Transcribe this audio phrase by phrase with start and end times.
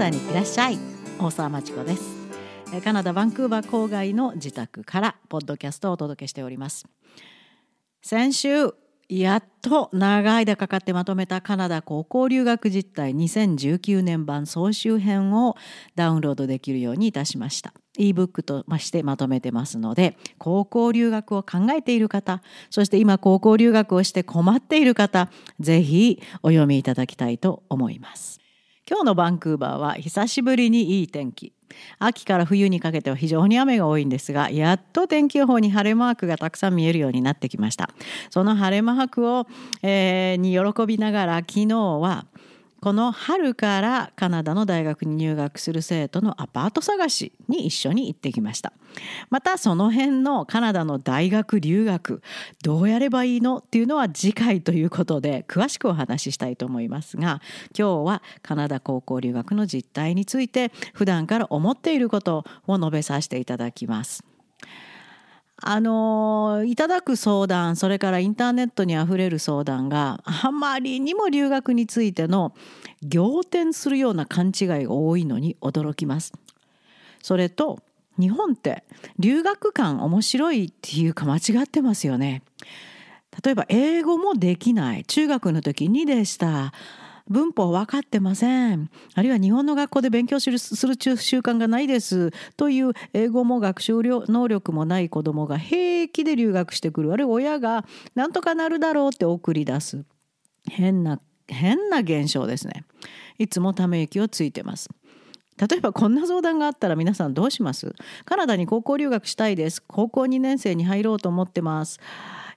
[0.00, 0.78] ダにいらっしゃい
[1.18, 2.02] 大沢町子です
[2.82, 6.86] カナダバンクーバー郊外の自宅からポッドキャストをお届けしております
[8.00, 8.72] 先週
[9.10, 15.56] やっと長い間かかってまとめたカナダ高校留学実態2019年版総集編を
[15.96, 17.74] ダウンロードできるようにいたしました。
[17.98, 25.28] ebook としてまとめてますので高校留学を考えている方そして今高校留学をして困っている方
[25.58, 28.39] ぜひお読みいただきたいと思います。
[28.90, 31.52] 今日のバンクーバーは久しぶりにいい天気。
[32.00, 37.90] 秋から冬にかけては非常に雨が多いんですがやっと天気予報に晴れマークがたくさん見えるようになってきました。
[38.30, 39.46] その晴れマークを、
[39.84, 42.26] えー、に喜びながら昨日は
[42.80, 48.72] この春からカナダの大学に入学する生徒のアパート探しに一緒に行ってきました。
[49.28, 52.22] またその辺のカナダの大学留学
[52.62, 57.40] どうやればいいのっていうのは次回ということで詳しくお話ししたいと思いますが
[57.78, 64.29] 今日はカナダ高校留学の実態について普段から思っていることを述べさせていただきます。
[65.62, 72.54] あのいただく相談それからインターネットにあふれる相談があまりにも留学についての
[73.02, 76.32] 仰天するような勘違いが多いのに驚きます。
[77.22, 77.80] それと
[78.18, 78.84] 日本って
[79.18, 82.42] 留学感面白いっていうか間違ってますよね。
[83.44, 86.72] 例えば英語もできない中学の時2でした
[87.28, 88.90] 文法分かってません。
[89.14, 92.30] あるいは日本の学校で勉強するする習慣がないです。
[92.56, 97.12] という英語も学習能力もない子どもが平気で留学してくる。
[97.12, 100.04] あるいは親がなんとかなるだろうって送り出す。
[100.68, 102.84] 変な変な現象ですね。
[103.38, 104.88] いつもため息をついてます。
[105.68, 107.94] 例えばこんな相談があったら皆さんどうします？
[108.24, 109.82] カナダに高校留学したいです。
[109.82, 112.00] 高校2年生に入ろうと思ってます。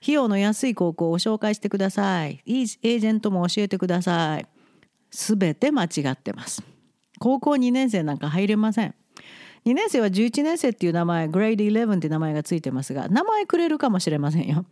[0.00, 2.40] 費用の安い高校を紹介してください。
[2.46, 4.46] いいエージェントも教えてください。
[5.14, 6.62] 全て間違ってます。
[7.20, 8.94] 高校2年生なんか入れません。
[9.64, 14.66] 2年生は11年生っていう名前グレイディ11って名前がついてますが名前くれるかもしれませんよ。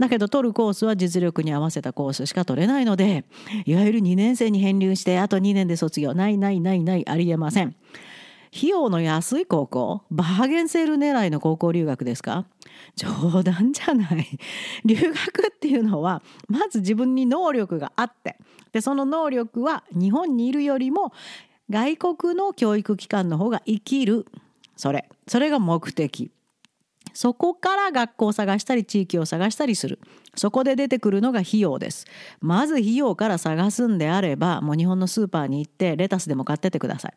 [0.00, 3.24] だけど取るコースは実力に合わせたコースしか取れないので
[3.66, 6.14] いわゆる2年生に編入してあと2年で卒業。
[6.14, 7.76] ないないないないありえません。
[8.54, 10.02] 費用の安い高校？
[10.10, 12.46] バーゲンセール狙いの高校留学ですか？
[12.96, 14.38] 冗談じゃない。
[14.84, 18.36] 留学っていうのはまず自分に能力があって。
[18.72, 21.12] でその能力は日本にいるよりも
[21.70, 24.26] 外国の教育機関の方が生きる。
[24.76, 25.08] それ。
[25.26, 26.30] それが目的。
[27.14, 29.98] そこから学校を探したり地域を探したりする。
[30.34, 32.06] そこで出てくるのが費用です。
[32.40, 37.14] まず費用から探すんであればもう日本のスーパーに行ってレタスでも買っててください。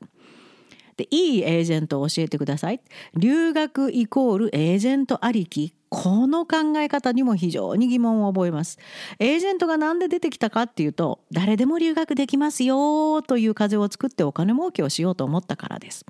[0.98, 2.82] でいいエージェントを教えてください。
[3.16, 5.76] 留学イコールエージェントありき。
[5.90, 8.78] この考え方にも非常に疑問を覚えます。
[9.20, 16.06] エージェントが何で出てきたかっていうと誰でも留学できますよという風を作ってお金儲けをしようと思ったからです。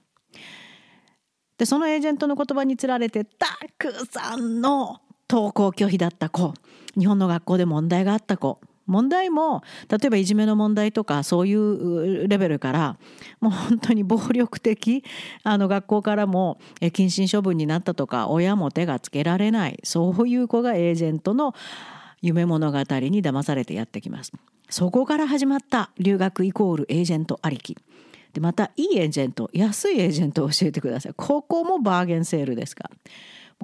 [1.58, 3.48] でそのエージェントの言葉につられてた
[3.78, 6.54] くさんの登校拒否だった子
[6.98, 12.98] 日本の学校で問題があった子問題も例えばいじめの問題とかそういうレベルから
[13.40, 15.04] もう本当に暴力的
[15.44, 21.56] あの学校からも謹慎処分になったとか親も手がつけられないそういう子がエージェントの
[22.22, 22.86] 夢物語に
[23.22, 24.32] 騙されてやってきます。
[24.70, 27.78] そこから始まった留学イコールエージェントありき。
[28.34, 31.14] でまたいいエージェント安いエージェントを教えてください。
[31.16, 32.90] ここもバーゲンセールですか。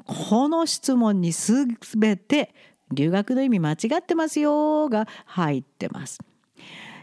[0.06, 1.78] この質問に全
[2.18, 2.54] て
[2.94, 6.20] 留学の意味間違ってますよが入ってます。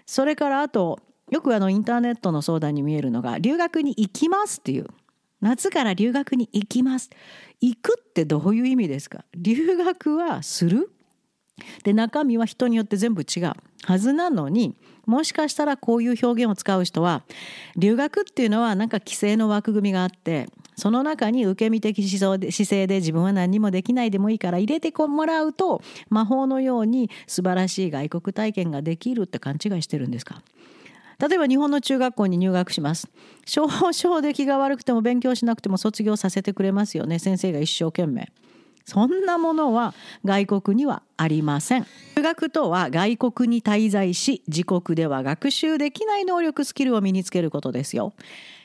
[0.07, 1.01] それからあと
[1.31, 4.87] よくあのインターネットの相談に見えるのが留学に行きますっていう。
[5.41, 7.11] 夏から留学に行きます。
[7.61, 9.25] 行くってどういう意味ですか？
[9.37, 10.91] 留学はする？
[11.85, 13.53] で中身は人によって全部違う
[13.85, 14.75] はずなのに
[15.07, 17.23] もしかしたらこういう表現を使う人は
[17.77, 30.43] 留学っていうのはなんか規制の枠組みがあってその中に受け身的思想で姿勢で自分は何もできないでもいいから入れてもらうと魔法のように素晴らしい外国体験ができるって勘違いしてるんですか？
[31.19, 33.09] 例えば日本の中学校に入学します。
[33.45, 37.19] 少々出来が悪くても勉強しなくても卒業させてくれますよね。
[37.19, 38.31] 先生が一生懸命。
[38.89, 39.93] そんなものは
[40.25, 41.87] 外国にはありません。
[42.17, 48.15] 留学とは外国に滞在し自国では学習できない能力スキルを身につけることですよ。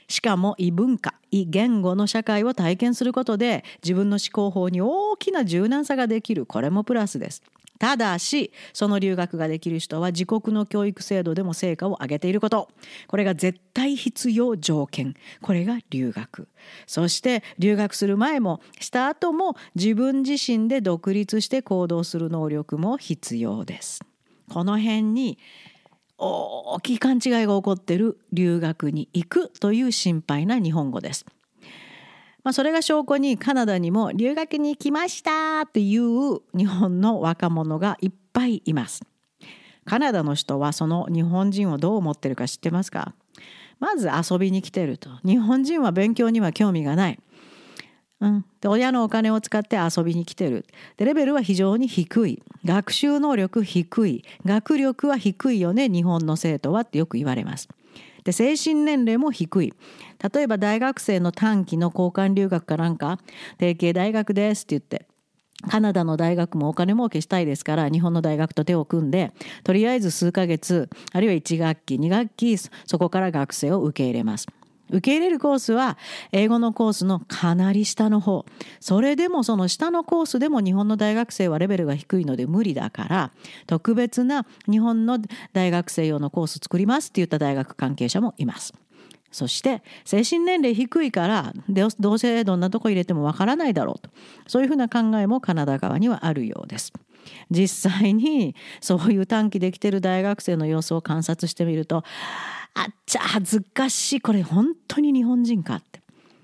[0.08, 6.46] しかも異文化異言語の社会を体験することで自分の思考法に大きな柔軟さができる。
[6.46, 7.44] これもプラスです。
[7.84, 12.70] ただしその留学ができる人は自国の教育制度でも成果を上げていること。
[13.08, 15.16] これが絶対必要条件。
[15.42, 16.48] これが留学。
[16.88, 24.00] そして留学する前もした後も自分自身で独立して行動する能力も必要です。
[24.50, 25.38] この辺に
[26.18, 31.26] 大きい勘違いが起こってる留学に行くという心配な日本語です。
[32.44, 39.04] まあ、それが証拠にカナダにも留学に来ましたっていう日本の若者がいっぱいいます。
[39.86, 43.14] カナダの人はその日本人をどう思ってるか知ってますか？
[43.80, 45.10] まず遊びに来てると。
[45.26, 47.20] 日本人は勉強には興味がない。
[48.20, 50.66] うん、で親のお金を使って遊びに来てる
[50.96, 57.68] でレベルは非常に低い学習能力低い学力は低いよね日本の生徒はってよく言われます。
[58.24, 59.74] で精神年齢も低い
[60.34, 63.20] 例えば大学生の短期の交換留学かなんか
[63.60, 65.08] 提携大学ですって言って
[65.70, 69.32] カナダの大学もお金儲けしたいですから日本の大学と手を組んで
[69.64, 74.48] とりあえず数ヶ月あるいは1学期2学期そこから学生を受け入れます。
[74.94, 75.98] 受け入れるコースは
[76.32, 78.46] 英語のコースのかなり下の方
[78.80, 83.32] それでもその下のコースでも日本の大学生はレベルが低いので無理だから
[83.66, 85.20] 特別な日本の
[85.52, 88.74] 大学生用のコース作りますって言った大学関係者もいます。
[89.32, 94.12] そして精神年齢低いからどうせどんなとこ入れてもわからないだろうと
[94.46, 96.94] そういうふうな考えもカナダ側にはあるようです。
[97.50, 102.04] 実際にそういう短期できてる大学生の様子を観察してみると
[102.74, 104.22] あっちゃ恥ずかしい。
[104.22, 106.02] これ本当に日本人かって。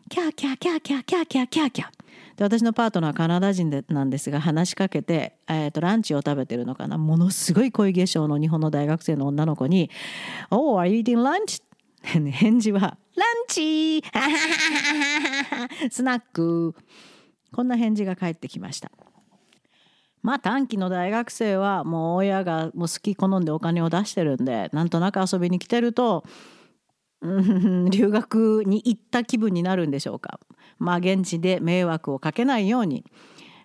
[0.10, 1.90] キャーキャーキャーキャーキャーキャーキャーキャー。
[2.38, 6.98] で私のパートナーはカナダ人でなんですが話しかけて、えーと、ランチを食べてるのかな。
[6.98, 9.90] ものすごい恋化粧の日本の大学生の女の子に
[10.52, 11.62] 「Oh, are you eating lunch?
[12.02, 14.02] 」返事は「ランチ!
[15.92, 16.76] スナック」
[17.52, 18.92] こんな返事が返ってきました。
[20.22, 26.24] まあ短期の大学生はもう親がもう好き好んでお金を出してるんでなんとなく遊びに来てると、
[27.22, 30.40] うん、 留学に行った気分になるんでしょうか。
[30.78, 33.06] まあ現地で迷惑をかけないように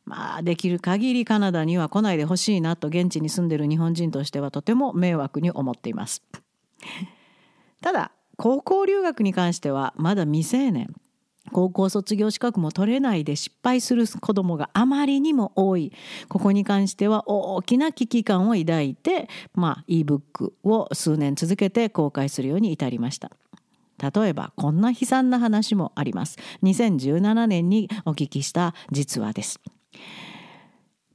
[0.04, 6.22] まあできる限りカナダには来ないでほしいなと現地に住んでる日本人としてはとても迷惑に思っています。
[7.80, 10.94] ただ高校留学に関してはまだ未成年
[11.52, 15.92] 高校卒業資格も取れないで失敗する子どもがあまりにも多い
[16.28, 23.30] ここに関しては大きな危機感を抱いて、まあ、ebook を数年続けて公開するように至りました。
[24.12, 26.38] 例えばこんな悲惨な話もあります。
[26.62, 29.60] 2017年にお聞きした実話です。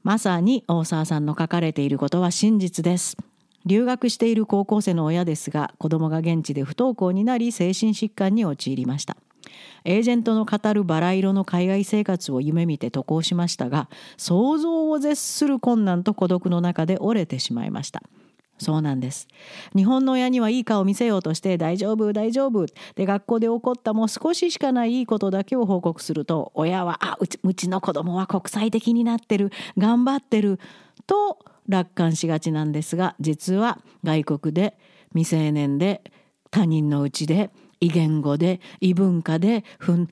[0.03, 3.17] まさに大沢さんの書かれていることは真実です。
[3.65, 9.17] 留学している高校生の親ですが子供が現地で不登校になり精神疾患に陥りました。
[9.85, 18.03] エージェントの語るバラ色の海外生活を夢見て渡航しましたが想像を絶する困難と孤独の中で折れてしまいました。
[18.59, 19.27] そうなんです。
[19.73, 22.65] 日本の親にはいい顔を見せようとして大丈夫大丈夫
[22.95, 30.59] で学校で起こったもう少ししかないいいことだけを報告すると親はあうちうちの子供は国際的になってる頑張ってる
[31.07, 34.77] と楽観しがちなんですが実は外国で
[35.11, 36.01] 未成年で
[36.51, 39.63] 他人のうちで異言語で異文化で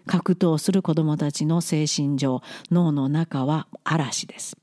[0.06, 2.42] 格闘する子どもたちの精神上
[2.72, 4.58] 脳の中は嵐です。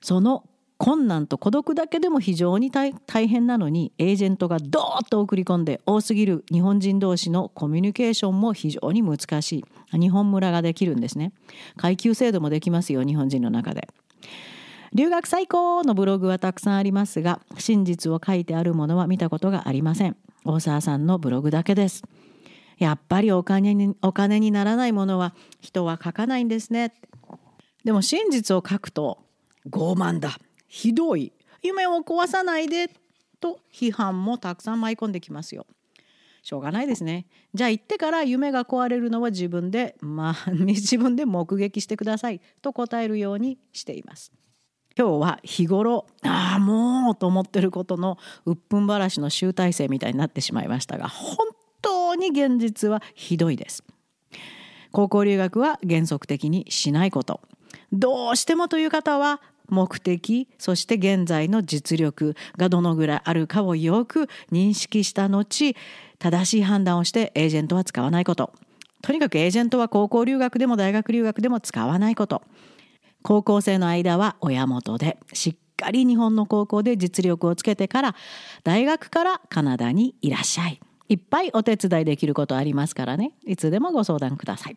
[0.00, 0.44] その
[0.78, 2.94] 困難と孤独だけでも非常に大
[3.26, 9.98] 変なのにエージェントがドーッと送り込んで多すぎる日本人同士のコミュニケーションも非常に難しい。
[9.98, 11.32] 日本村ができるんですね。
[11.76, 13.88] 階級制度もできますよ日本人の中で。
[14.94, 20.16] 留学最高のブログはたくさんありますが真実を書いてあるものは見たことがありません。
[20.48, 22.02] 大沢さんのブログだけです。
[22.78, 26.94] やっぱりお金にお金にならないものは人は書かないんですね。
[27.84, 29.18] でも真実を書くと
[29.68, 30.38] 傲慢だ。
[30.66, 31.32] ひどい。
[31.62, 32.88] 夢を壊さないで。
[33.40, 35.66] と批判もたくさん舞い込んできますよ。
[36.42, 37.26] しょうがないですね。
[37.52, 42.40] じゃあ行ってから夢が壊れるのは自分でまあ 自分で目撃してください。
[42.62, 44.32] と答えるようにしています。
[44.98, 51.46] 今日は日頃ああもうと思ってることの鬱憤晴らしの集大成みたいになってしまいましたが本
[51.80, 53.84] 当に現実はひどいです。
[54.90, 57.40] 高校留学は原則的にしないこと。
[57.92, 65.76] どうしてもという方は目的そして現在の実力がどのぐらいあるかをよく認識した後
[66.18, 68.52] 正しい判断をしてエージェントは使わないこと。
[69.00, 72.42] とにかくエージェントは高校留学でも大学留学でも使わないこと。
[73.22, 78.14] 高校生の間は親元でしっかり日本の高校で実力をつけてから
[78.64, 80.80] 大学からカナダにいらっしゃい。
[81.08, 84.76] いっぱいお手伝いできることありますからねいつでもご相談ください。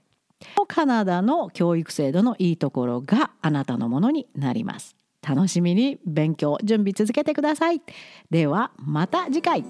[0.68, 4.96] カナダの教育制度のいいところがあなたのものになります。
[5.22, 7.82] 楽しみに勉強準備続けてください。
[8.30, 9.64] ではまた次回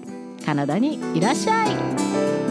[0.44, 1.66] カナダにいらっしゃ
[2.38, 2.41] い。